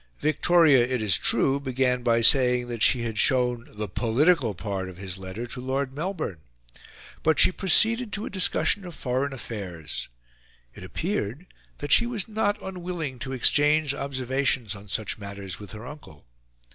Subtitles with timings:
[0.19, 4.97] Victoria, it is true, began by saying that she had shown the POLITICAL PART of
[4.97, 6.39] his letter to Lord Melbourne;
[7.21, 10.09] but she proceeded to a discussion of foreign affairs.
[10.73, 11.45] It appeared
[11.77, 16.25] that she was not unwilling to exchange observations on such matters with her uncle.